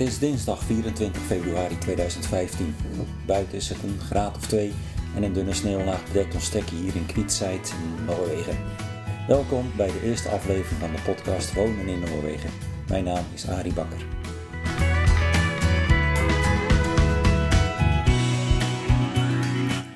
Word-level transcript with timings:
Het 0.00 0.08
is 0.08 0.18
dinsdag 0.18 0.62
24 0.62 1.22
februari 1.22 1.78
2015. 1.78 2.74
Buiten 3.26 3.56
is 3.56 3.68
het 3.68 3.82
een 3.82 4.00
graad 4.00 4.36
of 4.36 4.46
twee 4.46 4.72
en 5.16 5.22
een 5.22 5.32
dunne 5.32 5.54
sneeuwlaag 5.54 6.06
bedekt 6.06 6.34
ons 6.34 6.44
stekje 6.44 6.76
hier 6.76 6.96
in 6.96 7.06
Kwietzijd 7.06 7.74
in 7.82 8.04
Noorwegen. 8.04 8.56
Welkom 9.28 9.70
bij 9.76 9.86
de 9.86 10.02
eerste 10.02 10.28
aflevering 10.28 10.80
van 10.80 10.90
de 10.92 11.02
podcast 11.02 11.54
Wonen 11.54 11.88
in 11.88 12.00
Noorwegen. 12.00 12.50
Mijn 12.88 13.04
naam 13.04 13.24
is 13.34 13.48
Arie 13.48 13.72
Bakker. 13.72 14.06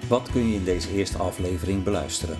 Wat 0.09 0.31
kun 0.31 0.49
je 0.49 0.55
in 0.55 0.65
deze 0.65 0.93
eerste 0.93 1.19
aflevering 1.19 1.85
beluisteren? 1.85 2.39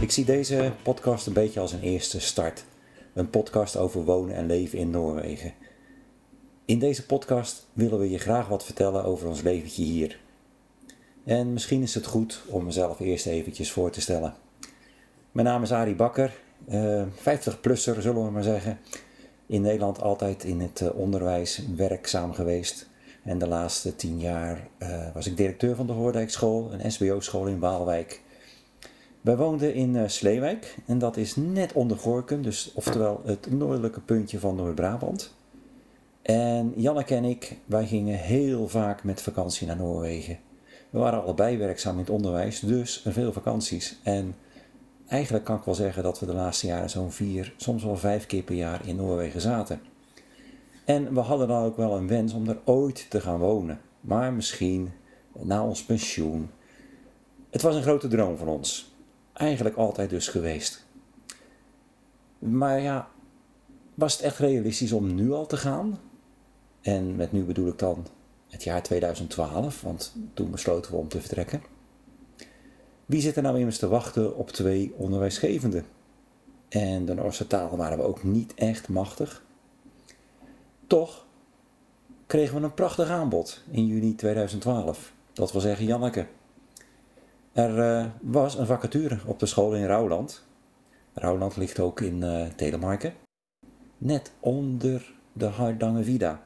Ik 0.00 0.10
zie 0.10 0.24
deze 0.24 0.72
podcast 0.82 1.26
een 1.26 1.32
beetje 1.32 1.60
als 1.60 1.72
een 1.72 1.82
eerste 1.82 2.20
start. 2.20 2.64
Een 3.14 3.30
podcast 3.30 3.76
over 3.76 4.04
wonen 4.04 4.34
en 4.34 4.46
leven 4.46 4.78
in 4.78 4.90
Noorwegen. 4.90 5.52
In 6.64 6.78
deze 6.78 7.06
podcast 7.06 7.66
willen 7.72 7.98
we 7.98 8.10
je 8.10 8.18
graag 8.18 8.48
wat 8.48 8.64
vertellen 8.64 9.04
over 9.04 9.28
ons 9.28 9.42
leventje 9.42 9.82
hier. 9.82 10.20
En 11.24 11.52
misschien 11.52 11.82
is 11.82 11.94
het 11.94 12.06
goed 12.06 12.42
om 12.48 12.64
mezelf 12.64 13.00
eerst 13.00 13.26
eventjes 13.26 13.72
voor 13.72 13.90
te 13.90 14.00
stellen. 14.00 14.34
Mijn 15.32 15.46
naam 15.46 15.62
is 15.62 15.72
Arie 15.72 15.94
Bakker, 15.94 16.32
50-plusser 17.14 18.00
zullen 18.00 18.24
we 18.24 18.30
maar 18.30 18.42
zeggen. 18.42 18.78
In 19.46 19.62
Nederland 19.62 20.02
altijd 20.02 20.44
in 20.44 20.60
het 20.60 20.80
eh, 20.80 20.94
onderwijs 20.94 21.62
werkzaam 21.76 22.32
geweest. 22.32 22.88
En 23.22 23.38
de 23.38 23.48
laatste 23.48 23.96
tien 23.96 24.20
jaar 24.20 24.68
uh, 24.78 25.14
was 25.14 25.26
ik 25.26 25.36
directeur 25.36 25.76
van 25.76 25.86
de 25.86 25.92
Hoordijkschool, 25.92 26.72
een 26.72 26.92
SBO-school 26.92 27.46
in 27.46 27.58
Waalwijk. 27.58 28.22
Wij 29.24 29.36
woonden 29.36 29.74
in 29.74 29.94
uh, 29.94 30.02
Sleewijk 30.06 30.76
en 30.86 30.98
dat 30.98 31.16
is 31.16 31.36
net 31.36 31.72
onder 31.72 31.96
Gorkum, 31.96 32.42
dus 32.42 32.72
oftewel 32.74 33.20
het 33.24 33.50
noordelijke 33.50 34.00
puntje 34.00 34.38
van 34.38 34.56
Noord-Brabant. 34.56 35.34
En 36.22 36.72
Janneke 36.76 37.14
en 37.14 37.24
ik, 37.24 37.58
wij 37.64 37.86
gingen 37.86 38.18
heel 38.18 38.68
vaak 38.68 39.04
met 39.04 39.22
vakantie 39.22 39.66
naar 39.66 39.76
Noorwegen. 39.76 40.38
We 40.90 40.98
waren 40.98 41.22
allebei 41.22 41.56
werkzaam 41.58 41.92
in 41.92 42.00
het 42.00 42.10
onderwijs, 42.10 42.60
dus 42.60 43.04
veel 43.08 43.32
vakanties. 43.32 43.98
En 44.02 44.34
eigenlijk 45.06 45.44
kan 45.44 45.56
ik 45.56 45.64
wel 45.64 45.74
zeggen 45.74 46.02
dat 46.02 46.20
we 46.20 46.26
de 46.26 46.34
laatste 46.34 46.66
jaren 46.66 46.90
zo'n 46.90 47.12
vier, 47.12 47.54
soms 47.56 47.84
wel 47.84 47.96
vijf 47.96 48.26
keer 48.26 48.42
per 48.42 48.54
jaar 48.54 48.88
in 48.88 48.96
Noorwegen 48.96 49.40
zaten. 49.40 49.80
En 50.84 51.14
we 51.14 51.20
hadden 51.20 51.48
dan 51.48 51.64
ook 51.64 51.76
wel 51.76 51.96
een 51.96 52.08
wens 52.08 52.32
om 52.32 52.48
er 52.48 52.58
ooit 52.64 53.06
te 53.10 53.20
gaan 53.20 53.38
wonen. 53.38 53.80
Maar 54.00 54.32
misschien 54.32 54.92
na 55.32 55.64
ons 55.64 55.84
pensioen. 55.84 56.50
Het 57.50 57.62
was 57.62 57.74
een 57.74 57.82
grote 57.82 58.08
droom 58.08 58.36
van 58.36 58.48
ons. 58.48 58.92
Eigenlijk 59.34 59.76
altijd 59.76 60.10
dus 60.10 60.28
geweest. 60.28 60.86
Maar 62.38 62.80
ja, 62.80 63.08
was 63.94 64.12
het 64.12 64.22
echt 64.22 64.38
realistisch 64.38 64.92
om 64.92 65.14
nu 65.14 65.32
al 65.32 65.46
te 65.46 65.56
gaan? 65.56 65.98
En 66.80 67.16
met 67.16 67.32
nu 67.32 67.44
bedoel 67.44 67.68
ik 67.68 67.78
dan 67.78 68.06
het 68.48 68.64
jaar 68.64 68.82
2012, 68.82 69.80
want 69.80 70.14
toen 70.34 70.50
besloten 70.50 70.90
we 70.90 70.96
om 70.96 71.08
te 71.08 71.20
vertrekken. 71.20 71.62
Wie 73.06 73.20
zit 73.20 73.36
er 73.36 73.42
nou 73.42 73.58
immers 73.58 73.78
te 73.78 73.88
wachten 73.88 74.36
op 74.36 74.50
twee 74.50 74.92
onderwijsgevenden? 74.96 75.86
En 76.68 77.04
de 77.04 77.14
Noorse 77.14 77.46
taal 77.46 77.76
waren 77.76 77.98
we 77.98 78.04
ook 78.04 78.22
niet 78.22 78.54
echt 78.54 78.88
machtig. 78.88 79.44
Toch 80.86 81.26
kregen 82.26 82.56
we 82.56 82.62
een 82.62 82.74
prachtig 82.74 83.08
aanbod 83.08 83.62
in 83.70 83.86
juni 83.86 84.14
2012. 84.14 85.12
Dat 85.32 85.52
wil 85.52 85.60
zeggen 85.60 85.86
Janneke. 85.86 86.26
Er 87.54 87.78
uh, 87.78 88.06
was 88.20 88.58
een 88.58 88.66
vacature 88.66 89.18
op 89.26 89.38
de 89.38 89.46
school 89.46 89.74
in 89.74 89.86
Rouwland. 89.86 90.44
Rouwland 91.12 91.56
ligt 91.56 91.80
ook 91.80 92.00
in 92.00 92.22
uh, 92.22 92.46
Telemarken. 92.56 93.14
Net 93.98 94.32
onder 94.40 95.12
de 95.32 95.44
Hardangervidda. 95.44 96.42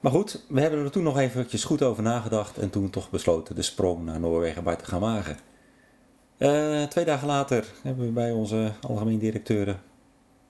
Maar 0.00 0.12
goed, 0.12 0.44
we 0.48 0.60
hebben 0.60 0.84
er 0.84 0.90
toen 0.90 1.02
nog 1.02 1.18
eventjes 1.18 1.64
goed 1.64 1.82
over 1.82 2.02
nagedacht 2.02 2.58
en 2.58 2.70
toen 2.70 2.90
toch 2.90 3.10
besloten 3.10 3.54
de 3.54 3.62
sprong 3.62 4.04
naar 4.04 4.20
Noorwegen 4.20 4.64
bij 4.64 4.76
te 4.76 4.84
gaan 4.84 5.00
wagen. 5.00 5.36
Uh, 6.38 6.82
twee 6.82 7.04
dagen 7.04 7.26
later 7.26 7.72
hebben 7.82 8.06
we 8.06 8.12
bij 8.12 8.32
onze 8.32 8.72
algemeen 8.80 9.18
directeuren 9.18 9.80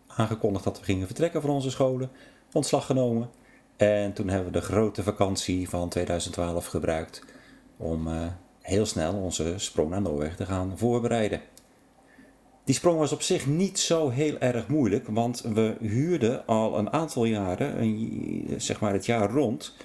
aangekondigd 0.07 0.65
dat 0.65 0.79
we 0.79 0.85
gingen 0.85 1.07
vertrekken 1.07 1.41
van 1.41 1.51
onze 1.51 1.71
scholen 1.71 2.11
ontslag 2.53 2.87
genomen. 2.87 3.31
En 3.77 4.13
toen 4.13 4.29
hebben 4.29 4.53
we 4.53 4.59
de 4.59 4.65
grote 4.65 5.03
vakantie 5.03 5.69
van 5.69 5.89
2012 5.89 6.67
gebruikt 6.67 7.25
om 7.77 8.09
heel 8.67 8.87
snel 8.87 9.15
onze 9.15 9.55
sprong 9.57 9.91
naar 9.91 10.01
Noorwegen 10.01 10.37
te 10.37 10.47
gaan 10.47 10.79
voorbereiden. 10.79 11.41
Die 12.65 12.75
sprong 12.75 12.99
was 12.99 13.13
op 13.13 13.23
zich 13.23 13.47
niet 13.47 13.79
zo 13.79 14.09
heel 14.09 14.39
erg 14.39 14.69
moeilijk, 14.69 15.07
want 15.09 15.41
we 15.41 15.77
huurden 15.81 16.47
al 16.47 16.79
een 16.79 16.93
aantal 16.93 17.25
jaren, 17.25 17.81
een, 17.83 18.55
zeg 18.57 18.81
maar 18.81 18.93
het 18.93 19.07
jaar 19.07 19.31
rond, 19.31 19.77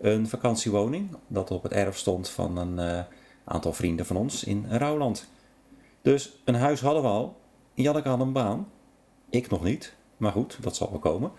een 0.00 0.28
vakantiewoning 0.28 1.16
dat 1.26 1.50
op 1.50 1.62
het 1.62 1.72
erf 1.72 1.96
stond 1.96 2.28
van 2.28 2.56
een 2.56 2.78
uh, 2.78 3.02
aantal 3.44 3.72
vrienden 3.72 4.06
van 4.06 4.16
ons 4.16 4.44
in 4.44 4.66
Rouwland. 4.68 5.30
Dus 6.02 6.40
een 6.44 6.54
huis 6.54 6.80
hadden 6.80 7.02
we 7.02 7.08
al. 7.08 7.36
Janneke 7.74 8.08
had 8.08 8.20
een 8.20 8.32
baan. 8.32 8.68
Ik 9.30 9.50
nog 9.50 9.64
niet, 9.64 9.94
maar 10.16 10.32
goed, 10.32 10.58
dat 10.60 10.76
zal 10.76 10.90
wel 10.90 10.98
komen. 10.98 11.32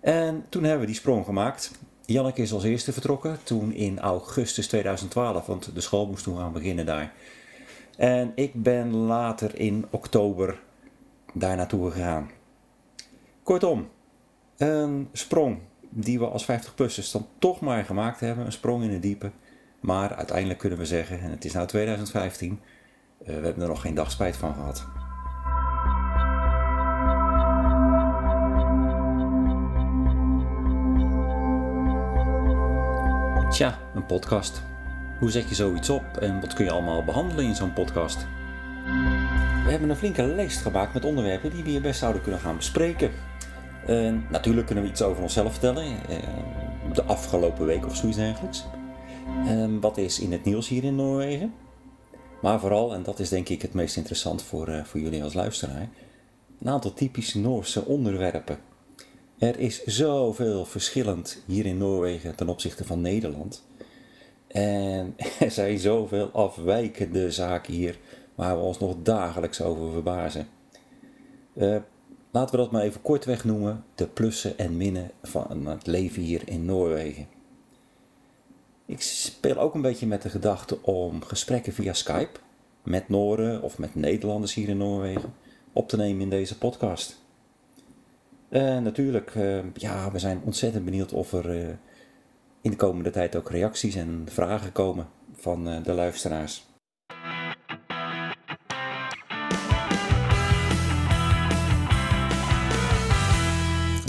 En 0.00 0.46
toen 0.48 0.62
hebben 0.62 0.80
we 0.80 0.86
die 0.86 0.94
sprong 0.94 1.24
gemaakt. 1.24 1.72
Janneke 2.12 2.42
is 2.42 2.52
als 2.52 2.64
eerste 2.64 2.92
vertrokken, 2.92 3.38
toen 3.42 3.72
in 3.72 3.98
augustus 3.98 4.68
2012, 4.68 5.46
want 5.46 5.74
de 5.74 5.80
school 5.80 6.06
moest 6.06 6.24
toen 6.24 6.36
gaan 6.36 6.52
beginnen 6.52 6.86
daar. 6.86 7.12
En 7.96 8.32
ik 8.34 8.62
ben 8.62 8.94
later 8.94 9.58
in 9.58 9.86
oktober 9.90 10.60
daar 11.34 11.56
naartoe 11.56 11.90
gegaan. 11.90 12.30
Kortom, 13.42 13.88
een 14.56 15.08
sprong 15.12 15.58
die 15.88 16.18
we 16.18 16.26
als 16.26 16.44
50-plussers 16.44 17.12
dan 17.12 17.26
toch 17.38 17.60
maar 17.60 17.84
gemaakt 17.84 18.20
hebben, 18.20 18.46
een 18.46 18.52
sprong 18.52 18.82
in 18.84 18.90
het 18.90 19.02
diepe. 19.02 19.30
Maar 19.80 20.14
uiteindelijk 20.14 20.58
kunnen 20.58 20.78
we 20.78 20.86
zeggen, 20.86 21.20
en 21.20 21.30
het 21.30 21.44
is 21.44 21.54
nu 21.54 21.66
2015, 21.66 22.50
uh, 22.50 23.26
we 23.26 23.32
hebben 23.32 23.62
er 23.62 23.68
nog 23.68 23.80
geen 23.80 23.94
dag 23.94 24.10
spijt 24.10 24.36
van 24.36 24.54
gehad. 24.54 24.86
Tja, 33.60 33.78
een 33.94 34.06
podcast. 34.06 34.62
Hoe 35.18 35.30
zet 35.30 35.48
je 35.48 35.54
zoiets 35.54 35.88
op 35.88 36.16
en 36.16 36.40
wat 36.40 36.54
kun 36.54 36.64
je 36.64 36.70
allemaal 36.70 37.04
behandelen 37.04 37.44
in 37.44 37.54
zo'n 37.54 37.72
podcast? 37.72 38.26
We 39.64 39.70
hebben 39.70 39.90
een 39.90 39.96
flinke 39.96 40.22
lijst 40.22 40.60
gemaakt 40.60 40.94
met 40.94 41.04
onderwerpen 41.04 41.50
die 41.50 41.62
we 41.62 41.70
hier 41.70 41.80
best 41.80 41.98
zouden 41.98 42.22
kunnen 42.22 42.40
gaan 42.40 42.56
bespreken. 42.56 43.10
Natuurlijk 44.30 44.66
kunnen 44.66 44.84
we 44.84 44.90
iets 44.90 45.02
over 45.02 45.22
onszelf 45.22 45.52
vertellen, 45.52 45.84
uh, 45.86 45.98
de 46.94 47.02
afgelopen 47.02 47.66
week 47.66 47.86
of 47.86 47.96
zoiets 47.96 48.18
dergelijks. 48.18 48.64
Uh, 49.46 49.80
wat 49.80 49.96
is 49.96 50.20
in 50.20 50.32
het 50.32 50.44
nieuws 50.44 50.68
hier 50.68 50.84
in 50.84 50.96
Noorwegen? 50.96 51.54
Maar 52.42 52.60
vooral, 52.60 52.94
en 52.94 53.02
dat 53.02 53.18
is 53.18 53.28
denk 53.28 53.48
ik 53.48 53.62
het 53.62 53.74
meest 53.74 53.96
interessant 53.96 54.42
voor, 54.42 54.68
eh, 54.68 54.84
voor 54.84 55.00
jullie 55.00 55.22
als 55.22 55.34
luisteraar, 55.34 55.88
een 56.60 56.68
aantal 56.68 56.92
typische 56.92 57.38
Noorse 57.38 57.84
onderwerpen 57.84 58.58
er 59.40 59.58
is 59.58 59.84
zoveel 59.84 60.64
verschillend 60.64 61.42
hier 61.46 61.66
in 61.66 61.78
Noorwegen 61.78 62.34
ten 62.34 62.48
opzichte 62.48 62.84
van 62.84 63.00
Nederland. 63.00 63.64
En 64.46 65.14
er 65.40 65.50
zijn 65.50 65.78
zoveel 65.78 66.30
afwijkende 66.32 67.30
zaken 67.30 67.72
hier 67.72 67.98
waar 68.34 68.56
we 68.56 68.62
ons 68.62 68.78
nog 68.78 68.96
dagelijks 69.02 69.62
over 69.62 69.92
verbazen. 69.92 70.48
Uh, 71.54 71.76
laten 72.30 72.54
we 72.54 72.62
dat 72.62 72.70
maar 72.70 72.82
even 72.82 73.02
kortweg 73.02 73.44
noemen: 73.44 73.84
de 73.94 74.06
plussen 74.06 74.58
en 74.58 74.76
minnen 74.76 75.10
van 75.22 75.66
het 75.66 75.86
leven 75.86 76.22
hier 76.22 76.42
in 76.44 76.64
Noorwegen. 76.64 77.26
Ik 78.86 79.02
speel 79.02 79.56
ook 79.56 79.74
een 79.74 79.82
beetje 79.82 80.06
met 80.06 80.22
de 80.22 80.30
gedachte 80.30 80.82
om 80.82 81.22
gesprekken 81.22 81.72
via 81.72 81.92
Skype 81.92 82.40
met 82.82 83.08
Nooren 83.08 83.62
of 83.62 83.78
met 83.78 83.94
Nederlanders 83.94 84.54
hier 84.54 84.68
in 84.68 84.76
Noorwegen 84.76 85.34
op 85.72 85.88
te 85.88 85.96
nemen 85.96 86.20
in 86.20 86.30
deze 86.30 86.58
podcast. 86.58 87.18
Uh, 88.50 88.78
natuurlijk, 88.78 89.34
uh, 89.34 89.58
ja, 89.74 90.10
we 90.10 90.18
zijn 90.18 90.40
ontzettend 90.44 90.84
benieuwd 90.84 91.12
of 91.12 91.32
er 91.32 91.56
uh, 91.56 91.68
in 92.60 92.70
de 92.70 92.76
komende 92.76 93.10
tijd 93.10 93.36
ook 93.36 93.50
reacties 93.50 93.94
en 93.94 94.26
vragen 94.30 94.72
komen 94.72 95.08
van 95.34 95.82
de 95.82 95.92
luisteraars. 95.92 96.66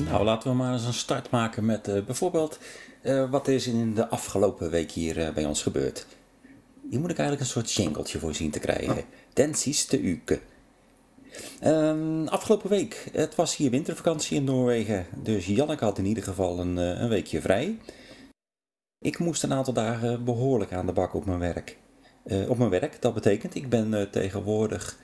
Nou, 0.06 0.24
laten 0.24 0.50
we 0.50 0.56
maar 0.56 0.74
eens 0.74 0.86
een 0.86 0.94
start 0.94 1.30
maken 1.30 1.66
met 1.66 2.06
bijvoorbeeld 2.06 2.60
wat 3.30 3.48
is 3.48 3.68
in 3.68 3.94
de 3.94 4.08
afgelopen 4.08 4.70
week 4.70 4.92
hier 4.92 5.32
bij 5.34 5.46
ons 5.46 5.64
gebeurd. 5.64 6.08
Hier 6.90 7.00
moet 7.00 7.12
ik 7.12 7.18
eigenlijk 7.18 7.40
een 7.40 7.54
soort 7.54 7.72
jingletje 7.72 8.20
voor 8.20 8.36
zien 8.36 8.52
te 8.52 8.60
krijgen. 8.60 9.04
Densies 9.34 9.86
te 9.86 10.02
uke. 10.02 10.40
Um, 11.64 12.28
afgelopen 12.28 12.70
week, 12.70 13.10
het 13.12 13.36
was 13.36 13.56
hier 13.56 13.72
wintervakantie 13.72 14.38
in 14.38 14.44
Noorwegen, 14.44 15.06
dus 15.24 15.46
Janneke 15.46 15.84
had 15.84 15.98
in 15.98 16.06
ieder 16.06 16.24
geval 16.24 16.60
een, 16.60 16.78
eh, 16.78 17.02
een 17.02 17.10
weekje 17.10 17.42
vrij. 17.42 17.78
Ik 19.00 19.20
moest 19.20 19.44
een 19.44 19.54
aantal 19.54 19.74
dagen 19.74 20.24
behoorlijk 20.24 20.74
aan 20.74 20.86
de 20.86 20.94
bak 20.94 21.14
op 21.14 21.26
mijn 21.26 21.40
werk. 21.40 21.78
Uh, 22.26 22.50
op 22.50 22.58
mijn 22.58 22.70
werk, 22.70 23.02
dat 23.02 23.14
betekent, 23.14 23.56
ik 23.56 23.70
ben 23.70 23.94
uh, 23.94 24.02
tegenwoordig 24.02 24.98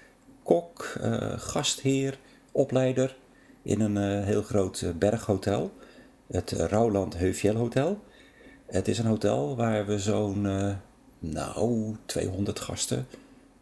kok, 0.44 1.00
gastheer, 1.36 2.18
opleider 2.52 3.18
in 3.62 3.82
een 3.82 4.24
heel 4.24 4.42
groot 4.42 4.86
berghotel. 4.96 5.72
Het 6.28 6.52
Rauwland 6.52 7.18
Heuvjell 7.18 7.56
Hotel. 7.56 8.00
Het 8.66 8.88
is 8.88 8.98
een 8.98 9.06
hotel 9.06 9.56
waar 9.56 9.86
we 9.86 10.00
zo'n, 10.00 10.48
nou, 11.20 11.96
200 12.06 12.60
gasten 12.60 13.08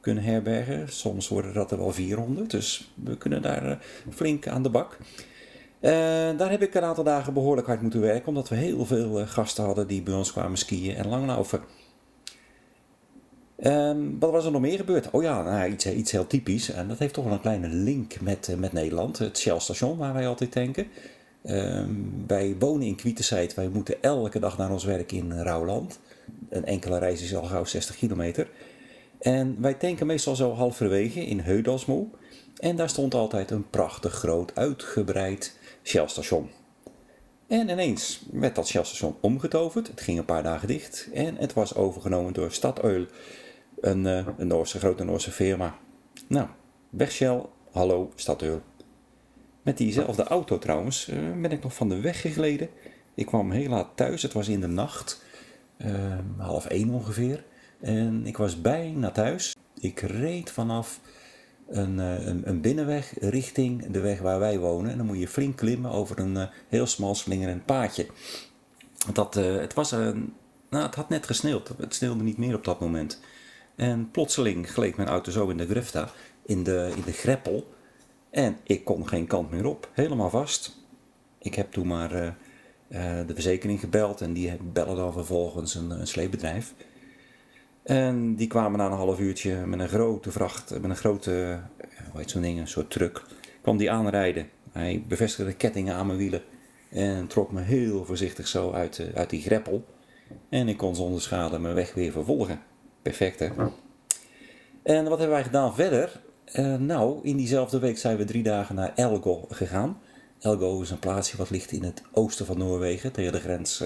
herbergen. 0.05 0.89
Soms 0.89 1.27
worden 1.27 1.53
dat 1.53 1.71
er 1.71 1.77
wel 1.77 1.91
400, 1.91 2.51
dus 2.51 2.91
we 3.03 3.17
kunnen 3.17 3.41
daar 3.41 3.85
flink 4.09 4.47
aan 4.47 4.63
de 4.63 4.69
bak. 4.69 4.97
Uh, 5.81 5.91
daar 6.37 6.51
heb 6.51 6.61
ik 6.61 6.73
een 6.73 6.83
aantal 6.83 7.03
dagen 7.03 7.33
behoorlijk 7.33 7.67
hard 7.67 7.81
moeten 7.81 8.01
werken, 8.01 8.27
omdat 8.27 8.49
we 8.49 8.55
heel 8.55 8.85
veel 8.85 9.19
uh, 9.19 9.27
gasten 9.27 9.63
hadden 9.63 9.87
die 9.87 10.01
bij 10.01 10.13
ons 10.13 10.31
kwamen 10.31 10.57
skiën 10.57 10.95
en 10.95 11.07
langlaufen. 11.07 11.61
Um, 13.63 14.19
wat 14.19 14.31
was 14.31 14.45
er 14.45 14.51
nog 14.51 14.61
meer 14.61 14.77
gebeurd? 14.77 15.11
Oh 15.11 15.23
ja, 15.23 15.43
nou, 15.43 15.71
iets, 15.71 15.85
iets 15.85 16.11
heel 16.11 16.27
typisch. 16.27 16.71
En 16.71 16.87
dat 16.87 16.99
heeft 16.99 17.13
toch 17.13 17.23
wel 17.23 17.33
een 17.33 17.41
kleine 17.41 17.67
link 17.67 18.21
met, 18.21 18.55
met 18.57 18.73
Nederland. 18.73 19.17
Het 19.17 19.37
Shell 19.37 19.59
station 19.59 19.97
waar 19.97 20.13
wij 20.13 20.27
altijd 20.27 20.51
tanken. 20.51 20.87
Um, 21.43 22.23
wij 22.27 22.55
wonen 22.59 22.87
in 22.87 22.95
Kwietenseid. 22.95 23.53
Wij 23.53 23.67
moeten 23.67 24.01
elke 24.01 24.39
dag 24.39 24.57
naar 24.57 24.71
ons 24.71 24.83
werk 24.83 25.11
in 25.11 25.41
Rouwland. 25.41 25.99
Een 26.49 26.65
enkele 26.65 26.97
reis 26.97 27.21
is 27.21 27.35
al 27.35 27.43
gauw 27.43 27.65
60 27.65 27.95
kilometer. 27.95 28.47
En 29.25 29.62
wij 29.62 29.74
tanken 29.74 30.07
meestal 30.07 30.36
zo 30.36 30.54
halverwege 30.54 31.25
in 31.25 31.39
Heudalsmoe. 31.39 32.07
En 32.57 32.75
daar 32.75 32.89
stond 32.89 33.13
altijd 33.13 33.51
een 33.51 33.69
prachtig 33.69 34.13
groot 34.13 34.56
uitgebreid 34.56 35.57
Shell-station. 35.83 36.50
En 37.48 37.69
ineens 37.69 38.25
werd 38.31 38.56
dat 38.56 38.68
Shell-station 38.68 39.16
omgetoverd. 39.19 39.88
Het 39.88 40.01
ging 40.01 40.18
een 40.18 40.25
paar 40.25 40.44
dagen 40.44 40.68
dicht. 40.68 41.10
En 41.13 41.36
het 41.36 41.54
was 41.54 41.75
overgenomen 41.75 42.33
door 42.33 42.51
Statoil, 42.51 43.06
een, 43.80 44.06
uh, 44.06 44.27
een 44.38 44.48
Noorse, 44.48 44.80
grote 44.80 45.04
Noorse 45.04 45.31
firma. 45.31 45.75
Nou, 46.27 46.48
weg 46.89 47.12
Shell, 47.12 47.42
hallo 47.72 48.12
Statoil. 48.16 48.62
Met 49.62 49.77
diezelfde 49.77 50.24
auto 50.24 50.57
trouwens 50.57 51.07
uh, 51.10 51.42
ben 51.42 51.51
ik 51.51 51.63
nog 51.63 51.74
van 51.74 51.89
de 51.89 52.00
weg 52.00 52.22
gegleden. 52.22 52.69
Ik 53.16 53.25
kwam 53.25 53.51
heel 53.51 53.69
laat 53.69 53.89
thuis, 53.95 54.22
het 54.22 54.33
was 54.33 54.48
in 54.48 54.62
de 54.62 54.68
nacht, 54.68 55.24
uh, 55.77 56.18
half 56.38 56.66
één 56.66 56.89
ongeveer. 56.89 57.44
En 57.80 58.25
ik 58.25 58.38
was 58.38 58.62
bijna 58.62 59.12
thuis. 59.12 59.56
Ik 59.80 60.00
reed 60.00 60.51
vanaf 60.51 61.00
een, 61.68 62.00
eh, 62.00 62.25
een, 62.25 62.50
een, 62.50 62.62
binnenweg 62.62 63.13
richting 63.19 63.88
de 63.88 64.00
weg 64.00 64.19
waar 64.19 64.39
wij 64.39 64.60
wonen. 64.60 64.92
En 64.92 64.98
dan 64.98 65.06
moet 65.06 65.19
je 65.19 65.27
flink 65.27 65.57
klimmen 65.57 65.92
over 65.92 66.19
een 66.19 66.36
uh, 66.36 66.44
heel 66.68 66.86
smal 66.86 67.16
slingerend 67.16 67.66
paadje. 67.66 68.07
Dat, 69.13 69.38
uh, 69.38 69.56
het, 69.56 69.74
was, 69.74 69.92
een, 69.92 70.33
nou, 70.69 70.86
het 70.86 70.95
had 70.95 71.10
net 71.10 71.25
gesneeuwd. 71.25 71.72
Het 71.77 71.95
sneeuwde 71.95 72.24
niet 72.24 72.38
meer 72.38 72.56
op 72.56 72.63
dat 72.63 72.80
moment. 72.80 73.19
En 73.75 74.12
plotseling 74.12 74.72
gleed 74.72 74.95
mijn 74.95 75.10
auto 75.10 75.31
zo 75.31 75.50
in 75.50 75.57
de 75.57 75.68
grifta, 75.68 76.10
in 76.45 76.63
de, 76.63 76.92
in 76.95 77.04
de 77.06 77.12
greppel. 77.12 77.74
En 78.30 78.57
ik 78.63 78.86
kon 78.86 79.07
geen 79.07 79.27
kant 79.27 79.51
meer 79.51 79.66
op. 79.66 79.89
Helemaal 79.94 80.30
vast. 80.30 80.77
Ik 81.38 81.56
heb 81.56 81.72
toen 81.72 81.88
maar 81.88 82.36
de 83.27 83.33
verzekering 83.33 83.80
gebeld. 83.80 84.22
En 84.22 84.33
die 84.33 84.57
bellen 84.74 84.95
dan 84.95 85.13
vervolgens 85.13 85.75
een, 85.75 85.89
een 85.89 86.07
sleepbedrijf. 86.07 86.74
En 87.85 88.35
die 88.35 88.47
kwamen 88.47 88.77
na 88.77 88.85
een 88.85 88.91
half 88.91 89.19
uurtje 89.19 89.65
met 89.65 89.79
een 89.79 89.89
grote 89.89 90.31
vracht, 90.31 90.81
met 90.81 90.89
een 90.89 90.95
grote, 90.95 91.59
hoe 92.11 92.19
heet 92.19 92.29
zo'n 92.29 92.41
ding, 92.41 92.59
een 92.59 92.67
soort 92.67 92.89
truck, 92.89 93.25
kwam 93.61 93.77
die 93.77 93.91
aanrijden. 93.91 94.49
Hij 94.71 95.03
bevestigde 95.07 95.51
de 95.51 95.57
kettingen 95.57 95.95
aan 95.95 96.07
mijn 96.07 96.17
wielen 96.17 96.41
en 96.89 97.27
trok 97.27 97.51
me 97.51 97.61
heel 97.61 98.05
voorzichtig 98.05 98.47
zo 98.47 98.71
uit, 98.71 99.01
uit 99.15 99.29
die 99.29 99.41
greppel. 99.41 99.85
En 100.49 100.67
ik 100.67 100.77
kon 100.77 100.95
zonder 100.95 101.21
schade 101.21 101.59
mijn 101.59 101.75
weg 101.75 101.93
weer 101.93 102.11
vervolgen. 102.11 102.59
Perfect 103.01 103.39
hè? 103.39 103.49
En 104.83 105.03
wat 105.03 105.17
hebben 105.17 105.35
wij 105.35 105.43
gedaan 105.43 105.75
verder? 105.75 106.21
Uh, 106.53 106.75
nou, 106.75 107.19
in 107.23 107.38
diezelfde 107.38 107.79
week 107.79 107.97
zijn 107.97 108.17
we 108.17 108.23
drie 108.25 108.43
dagen 108.43 108.75
naar 108.75 108.91
Elgo 108.95 109.45
gegaan. 109.49 109.97
Elgo 110.39 110.81
is 110.81 110.89
een 110.89 110.99
plaatsje 110.99 111.38
wat 111.38 111.49
ligt 111.49 111.71
in 111.71 111.83
het 111.83 112.03
oosten 112.11 112.45
van 112.45 112.57
Noorwegen, 112.57 113.11
tegen 113.11 113.31
de 113.31 113.39
grens 113.39 113.83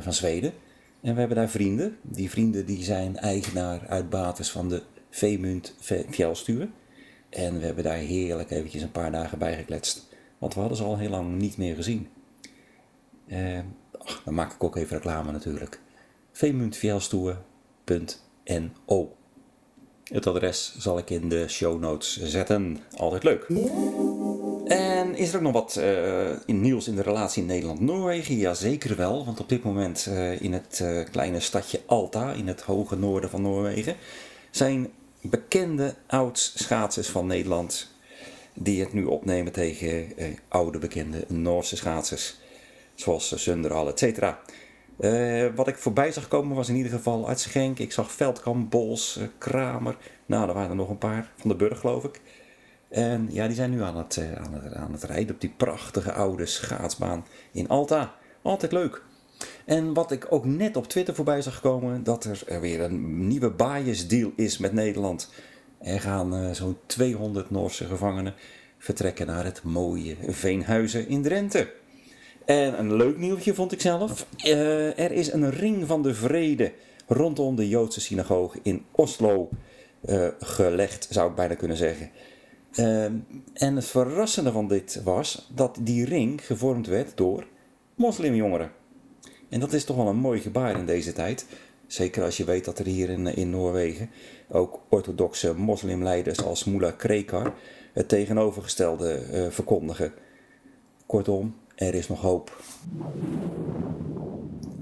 van 0.00 0.12
Zweden. 0.12 0.52
En 1.00 1.12
we 1.12 1.18
hebben 1.18 1.36
daar 1.36 1.48
vrienden. 1.48 1.96
Die 2.02 2.30
vrienden 2.30 2.66
die 2.66 2.84
zijn 2.84 3.16
eigenaar 3.16 3.86
uit 3.88 4.10
basis 4.10 4.50
van 4.50 4.68
de 4.68 4.82
Veemunt 5.10 5.74
Fjellstuur. 6.10 6.68
En 7.30 7.58
we 7.58 7.64
hebben 7.64 7.84
daar 7.84 7.96
heerlijk 7.96 8.50
eventjes 8.50 8.82
een 8.82 8.90
paar 8.90 9.12
dagen 9.12 9.38
bij 9.38 9.56
gekletst. 9.56 10.08
Want 10.38 10.54
we 10.54 10.60
hadden 10.60 10.78
ze 10.78 10.84
al 10.84 10.98
heel 10.98 11.10
lang 11.10 11.36
niet 11.36 11.56
meer 11.56 11.74
gezien. 11.74 12.08
Eh, 13.26 13.58
ach, 13.98 14.22
dan 14.24 14.34
maak 14.34 14.52
ik 14.52 14.64
ook 14.64 14.76
even 14.76 14.96
reclame 14.96 15.32
natuurlijk. 15.32 15.80
Veemuntfjellstoer.no 16.32 19.16
Het 20.04 20.26
adres 20.26 20.74
zal 20.78 20.98
ik 20.98 21.10
in 21.10 21.28
de 21.28 21.48
show 21.48 21.80
notes 21.80 22.22
zetten. 22.22 22.78
Altijd 22.96 23.22
leuk. 23.22 23.46
Is 25.18 25.30
er 25.30 25.36
ook 25.36 25.42
nog 25.42 25.52
wat 25.52 25.76
uh, 25.78 26.30
in 26.46 26.60
nieuws 26.60 26.88
in 26.88 26.94
de 26.94 27.02
relatie 27.02 27.42
Nederland-Noorwegen? 27.42 28.36
Ja, 28.36 28.54
zeker 28.54 28.96
wel. 28.96 29.24
Want 29.24 29.40
op 29.40 29.48
dit 29.48 29.62
moment 29.62 30.06
uh, 30.08 30.40
in 30.40 30.52
het 30.52 30.80
uh, 30.82 31.04
kleine 31.10 31.40
stadje 31.40 31.80
Alta, 31.86 32.32
in 32.32 32.46
het 32.48 32.60
hoge 32.60 32.96
noorden 32.96 33.30
van 33.30 33.42
Noorwegen, 33.42 33.96
zijn 34.50 34.88
bekende 35.20 35.94
oud-schaatsers 36.06 37.08
van 37.08 37.26
Nederland 37.26 37.92
die 38.54 38.80
het 38.80 38.92
nu 38.92 39.04
opnemen 39.04 39.52
tegen 39.52 40.12
oude 40.48 40.78
bekende 40.78 41.24
Noorse 41.28 41.76
schaatsers. 41.76 42.36
Zoals 42.94 43.42
Sunderhal, 43.42 43.88
et 43.88 43.98
cetera. 43.98 44.40
wat 45.54 45.68
ik 45.68 45.76
voorbij 45.76 46.12
zag 46.12 46.28
komen 46.28 46.56
was 46.56 46.68
in 46.68 46.76
ieder 46.76 46.92
geval 46.92 47.28
Arts 47.28 47.46
Genk. 47.46 47.78
Ik 47.78 47.92
zag 47.92 48.12
Veldkamp, 48.12 48.70
Bols, 48.70 49.18
Kramer. 49.38 49.96
Nou, 50.26 50.48
er 50.48 50.54
waren 50.54 50.70
er 50.70 50.76
nog 50.76 50.88
een 50.88 50.98
paar. 50.98 51.30
Van 51.36 51.48
de 51.48 51.56
Burg, 51.56 51.80
geloof 51.80 52.04
ik. 52.04 52.20
En 52.88 53.28
ja, 53.30 53.46
die 53.46 53.56
zijn 53.56 53.70
nu 53.70 53.82
aan 53.82 53.96
het, 53.96 54.16
uh, 54.16 54.32
aan 54.32 54.52
het, 54.52 54.74
aan 54.74 54.92
het 54.92 55.02
rijden 55.02 55.34
op 55.34 55.40
die 55.40 55.54
prachtige 55.56 56.12
oude 56.12 56.46
schaatsbaan 56.46 57.26
in 57.52 57.68
Alta. 57.68 58.14
Altijd 58.42 58.72
leuk. 58.72 59.02
En 59.64 59.94
wat 59.94 60.10
ik 60.12 60.26
ook 60.28 60.44
net 60.44 60.76
op 60.76 60.88
Twitter 60.88 61.14
voorbij 61.14 61.42
zag 61.42 61.60
komen, 61.60 62.04
dat 62.04 62.24
er 62.24 62.60
weer 62.60 62.80
een 62.80 63.28
nieuwe 63.28 63.50
bias 63.50 64.06
deal 64.06 64.32
is 64.36 64.58
met 64.58 64.72
Nederland. 64.72 65.30
Er 65.78 66.00
gaan 66.00 66.34
uh, 66.34 66.50
zo'n 66.50 66.76
200 66.86 67.50
Noorse 67.50 67.84
gevangenen 67.84 68.34
vertrekken 68.78 69.26
naar 69.26 69.44
het 69.44 69.62
mooie 69.62 70.16
Veenhuizen 70.26 71.08
in 71.08 71.22
Drenthe. 71.22 71.72
En 72.44 72.78
een 72.78 72.94
leuk 72.94 73.18
nieuwtje 73.18 73.54
vond 73.54 73.72
ik 73.72 73.80
zelf. 73.80 74.26
Uh, 74.44 74.98
er 74.98 75.12
is 75.12 75.32
een 75.32 75.50
ring 75.50 75.86
van 75.86 76.02
de 76.02 76.14
vrede 76.14 76.72
rondom 77.06 77.56
de 77.56 77.68
Joodse 77.68 78.00
synagoge 78.00 78.58
in 78.62 78.84
Oslo 78.90 79.48
gelegd, 80.40 81.06
zou 81.10 81.30
ik 81.30 81.36
bijna 81.36 81.54
kunnen 81.54 81.76
zeggen. 81.76 82.10
Ehm, 82.72 83.12
en 83.52 83.76
het 83.76 83.86
verrassende 83.86 84.52
van 84.52 84.68
dit 84.68 85.00
was 85.04 85.48
dat 85.54 85.78
die 85.80 86.04
ring 86.04 86.46
gevormd 86.46 86.86
werd 86.86 87.16
door 87.16 87.46
moslimjongeren. 87.94 88.70
En 89.48 89.60
dat 89.60 89.72
is 89.72 89.84
toch 89.84 89.96
wel 89.96 90.08
een 90.08 90.16
mooi 90.16 90.40
gebaar 90.40 90.78
in 90.78 90.86
deze 90.86 91.12
tijd. 91.12 91.46
Zeker 91.86 92.22
als 92.22 92.36
je 92.36 92.44
weet 92.44 92.64
dat 92.64 92.78
er 92.78 92.86
hier 92.86 93.10
in, 93.10 93.26
in 93.26 93.50
Noorwegen 93.50 94.10
ook 94.48 94.80
orthodoxe 94.88 95.54
moslimleiders 95.54 96.42
als 96.42 96.64
Mullah 96.64 96.96
Krekar 96.96 97.54
het 97.92 98.08
tegenovergestelde 98.08 99.24
uh, 99.32 99.50
verkondigen. 99.50 100.12
Kortom, 101.06 101.54
er 101.74 101.94
is 101.94 102.08
nog 102.08 102.20
hoop. 102.20 102.62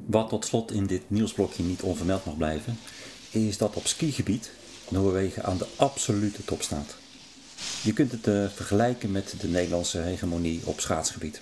Wat 0.07 0.29
tot 0.29 0.45
slot 0.45 0.73
in 0.73 0.87
dit 0.87 1.03
nieuwsblokje 1.07 1.63
niet 1.63 1.83
onvermeld 1.83 2.25
mag 2.25 2.37
blijven, 2.37 2.79
is 3.31 3.59
dat 3.59 3.77
op 3.77 3.87
skigebied 3.87 4.51
Noorwegen 4.89 5.45
aan 5.45 5.59
de 5.59 5.67
absolute 5.77 6.45
top 6.45 6.63
staat. 6.63 6.97
Je 7.87 7.93
kunt 7.93 8.13
het 8.13 8.27
uh, 8.27 8.49
vergelijken 8.55 9.11
met 9.11 9.35
de 9.41 9.49
Nederlandse 9.49 9.99
hegemonie 9.99 10.61
op 10.65 10.81
schaatsgebied. 10.81 11.41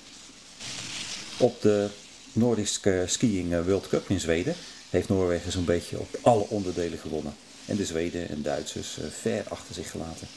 Op 1.39 1.63
de 1.63 1.89
Nordic 2.33 2.81
Skiing 3.07 3.53
eh, 3.53 3.65
World 3.67 3.89
Cup 3.89 4.09
in 4.09 4.21
Zweden 4.21 4.55
heeft 4.91 5.09
Noorwegen 5.09 5.53
zo'n 5.53 5.65
beetje 5.65 5.99
op 5.99 6.19
alle 6.21 6.49
onderdelen 6.49 6.99
gewonnen. 6.99 7.35
En 7.67 7.77
de 7.77 7.85
Zweden 7.85 8.29
en 8.29 8.43
Duitsers 8.43 8.99
uh, 8.99 9.05
ver 9.21 9.45
achter 9.49 9.75
zich 9.75 9.91
gelaten. 9.91 10.29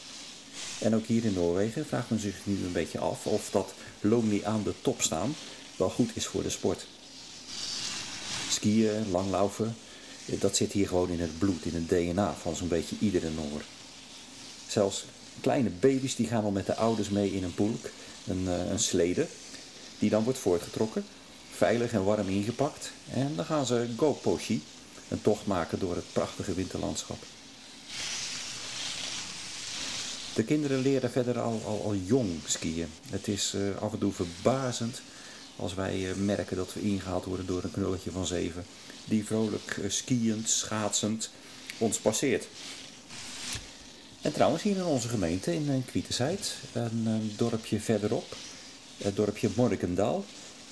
En 0.79 0.95
ook 0.95 1.05
hier 1.05 1.25
in 1.25 1.33
Noorwegen 1.33 1.85
vraagt 1.85 2.09
men 2.09 2.19
zich 2.19 2.35
nu 2.43 2.53
een 2.53 2.71
beetje 2.71 2.99
af 2.99 3.25
of 3.25 3.49
dat 3.49 3.73
Lonely 4.01 4.41
aan 4.43 4.63
de 4.63 4.73
top 4.81 5.01
staan 5.01 5.35
wel 5.77 5.89
goed 5.89 6.09
is 6.13 6.25
voor 6.25 6.43
de 6.43 6.49
sport. 6.49 6.87
Skiën, 8.49 9.11
langlaufen, 9.11 9.75
dat 10.25 10.55
zit 10.55 10.71
hier 10.71 10.87
gewoon 10.87 11.09
in 11.09 11.19
het 11.19 11.37
bloed, 11.37 11.65
in 11.65 11.73
het 11.73 11.89
DNA 11.89 12.35
van 12.41 12.55
zo'n 12.55 12.67
beetje 12.67 12.95
iedere 12.99 13.29
Noor. 13.29 13.61
Zelfs 14.67 15.05
kleine 15.41 15.69
baby's 15.69 16.15
die 16.15 16.27
gaan 16.27 16.43
al 16.43 16.51
met 16.51 16.65
de 16.65 16.75
ouders 16.75 17.09
mee 17.09 17.33
in 17.33 17.43
een 17.43 17.53
poelk, 17.53 17.89
een, 18.27 18.43
uh, 18.43 18.69
een 18.69 18.79
slede, 18.79 19.27
die 19.99 20.09
dan 20.09 20.23
wordt 20.23 20.39
voortgetrokken, 20.39 21.05
veilig 21.51 21.91
en 21.91 22.03
warm 22.03 22.27
ingepakt. 22.27 22.91
En 23.13 23.35
dan 23.35 23.45
gaan 23.45 23.65
ze 23.65 23.87
go-poshi, 23.97 24.63
een 25.07 25.21
tocht 25.21 25.45
maken 25.45 25.79
door 25.79 25.95
het 25.95 26.13
prachtige 26.13 26.53
winterlandschap. 26.53 27.17
De 30.33 30.43
kinderen 30.43 30.79
leren 30.79 31.11
verder 31.11 31.39
al, 31.39 31.61
al, 31.65 31.83
al 31.83 31.95
jong 31.95 32.29
skiën. 32.45 32.87
Het 33.09 33.27
is 33.27 33.53
uh, 33.55 33.77
af 33.81 33.93
en 33.93 33.99
toe 33.99 34.11
verbazend 34.11 35.01
als 35.55 35.73
wij 35.73 35.99
uh, 35.99 36.15
merken 36.15 36.57
dat 36.57 36.73
we 36.73 36.81
ingehaald 36.81 37.25
worden 37.25 37.45
door 37.45 37.63
een 37.63 37.71
knulletje 37.71 38.11
van 38.11 38.25
zeven. 38.25 38.65
Die 39.05 39.25
vrolijk 39.25 39.77
uh, 39.79 39.89
skiënd, 39.89 40.49
schaatsend 40.49 41.29
ons 41.77 41.97
passeert. 41.97 42.47
En 44.27 44.33
trouwens 44.33 44.63
hier 44.63 44.75
in 44.75 44.85
onze 44.85 45.07
gemeente, 45.07 45.53
in 45.53 45.83
Kwietenzijd, 45.85 46.55
een, 46.73 47.05
een 47.05 47.33
dorpje 47.37 47.79
verderop, 47.79 48.35
het 48.97 49.15
dorpje 49.15 49.49
Morkendal. 49.55 50.25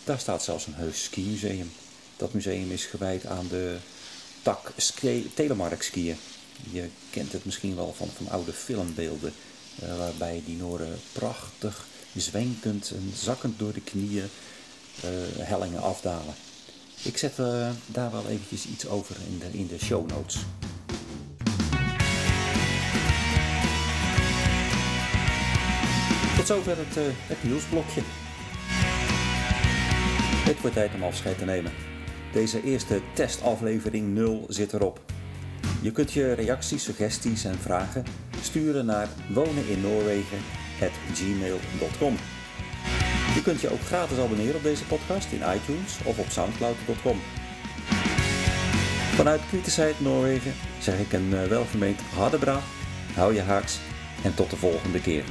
Daar 0.03 0.19
staat 0.19 0.43
zelfs 0.43 0.67
een 0.67 0.73
heus 0.73 1.03
skimuseum. 1.03 1.71
Dat 2.17 2.33
museum 2.33 2.71
is 2.71 2.85
gewijd 2.85 3.25
aan 3.25 3.47
de 3.47 3.77
tak 4.41 4.71
telemark 5.33 5.83
skiën. 5.83 6.17
Je 6.71 6.87
kent 7.09 7.31
het 7.31 7.45
misschien 7.45 7.75
wel 7.75 7.93
van, 7.97 8.07
van 8.15 8.29
oude 8.29 8.53
filmbeelden. 8.53 9.33
Uh, 9.83 9.97
waarbij 9.97 10.41
dinoren 10.45 10.99
prachtig 11.11 11.85
zwenkend 12.15 12.91
en 12.91 13.13
zakkend 13.15 13.59
door 13.59 13.73
de 13.73 13.81
knieën 13.81 14.29
hellingen 15.37 15.81
afdalen. 15.81 16.33
Ik 17.01 17.17
zet 17.17 17.35
daar 17.85 18.11
wel 18.11 18.27
eventjes 18.27 18.65
iets 18.65 18.87
over 18.87 19.15
in 19.27 19.39
de, 19.39 19.57
in 19.57 19.67
de 19.67 19.79
show 19.85 20.09
notes. 20.09 20.37
Tot 26.45 26.55
zover 26.55 26.77
het, 26.77 26.97
uh, 26.97 27.03
het 27.07 27.43
nieuwsblokje. 27.43 28.01
Het 30.45 30.61
wordt 30.61 30.75
tijd 30.75 30.93
om 30.93 31.03
afscheid 31.03 31.37
te 31.37 31.45
nemen. 31.45 31.71
Deze 32.31 32.63
eerste 32.63 33.01
testaflevering 33.13 34.13
0 34.13 34.45
zit 34.47 34.73
erop. 34.73 34.99
Je 35.81 35.91
kunt 35.91 36.11
je 36.11 36.33
reacties, 36.33 36.83
suggesties 36.83 37.43
en 37.43 37.59
vragen 37.59 38.03
sturen 38.41 38.85
naar 38.85 39.07
woneninnoorwegen.gmail.com 39.33 42.15
Je 43.35 43.41
kunt 43.43 43.61
je 43.61 43.71
ook 43.71 43.81
gratis 43.81 44.17
abonneren 44.17 44.55
op 44.55 44.63
deze 44.63 44.85
podcast 44.85 45.31
in 45.31 45.41
iTunes 45.55 45.97
of 46.03 46.19
op 46.19 46.29
soundcloud.com. 46.29 47.19
Vanuit 49.15 49.41
Kritisheid 49.49 49.99
Noorwegen 49.99 50.53
zeg 50.79 50.99
ik 50.99 51.13
een 51.13 51.47
welgemeend 51.47 52.01
harde 52.01 52.37
bra, 52.37 52.59
hou 53.13 53.33
je 53.33 53.41
haaks 53.41 53.79
en 54.23 54.35
tot 54.35 54.49
de 54.49 54.57
volgende 54.57 55.01
keer. 55.01 55.23